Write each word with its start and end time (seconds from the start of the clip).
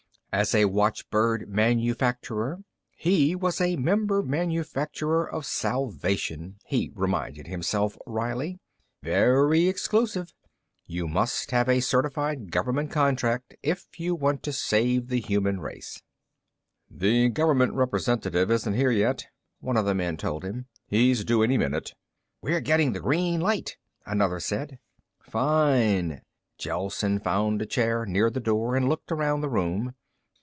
As 0.33 0.55
a 0.55 0.63
watchbird 0.63 1.49
manufacturer, 1.49 2.63
he 2.95 3.35
was 3.35 3.59
a 3.59 3.75
member 3.75 4.23
manufacturer 4.23 5.29
of 5.29 5.45
salvation, 5.45 6.55
he 6.63 6.89
reminded 6.95 7.47
himself 7.47 7.97
wryly. 8.07 8.57
Very 9.03 9.67
exclusive. 9.67 10.33
You 10.85 11.09
must 11.09 11.51
have 11.51 11.67
a 11.67 11.81
certified 11.81 12.49
government 12.49 12.91
contract 12.91 13.57
if 13.61 13.99
you 13.99 14.15
want 14.15 14.41
to 14.43 14.53
save 14.53 15.09
the 15.09 15.19
human 15.19 15.59
race. 15.59 16.01
"The 16.89 17.27
government 17.27 17.73
representative 17.73 18.49
isn't 18.51 18.73
here 18.73 18.89
yet," 18.91 19.27
one 19.59 19.75
of 19.75 19.83
the 19.85 19.93
men 19.93 20.15
told 20.15 20.45
him. 20.45 20.67
"He's 20.87 21.25
due 21.25 21.43
any 21.43 21.57
minute." 21.57 21.93
"We're 22.41 22.61
getting 22.61 22.93
the 22.93 23.01
green 23.01 23.41
light," 23.41 23.75
another 24.05 24.39
said. 24.39 24.79
"Fine." 25.21 26.21
Gelsen 26.57 27.19
found 27.19 27.61
a 27.61 27.65
chair 27.65 28.05
near 28.05 28.29
the 28.29 28.39
door 28.39 28.77
and 28.77 28.87
looked 28.87 29.11
around 29.11 29.41
the 29.41 29.49
room. 29.49 29.93